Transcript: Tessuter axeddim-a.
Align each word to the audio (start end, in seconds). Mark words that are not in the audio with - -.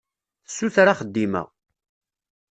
Tessuter 0.47 0.87
axeddim-a. 0.87 1.43